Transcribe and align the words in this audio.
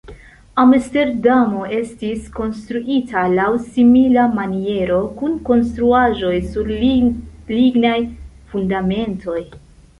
Amsterdamo 0.61 1.65
estis 1.79 2.23
konstruita 2.37 3.25
laŭ 3.35 3.45
simila 3.67 4.25
maniero, 4.39 4.99
kun 5.21 5.37
konstruaĵoj 5.53 6.35
sur 6.57 6.75
lignaj 6.81 7.97
fundamentoj. 8.55 9.41